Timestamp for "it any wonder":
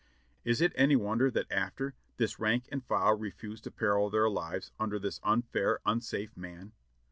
0.61-1.29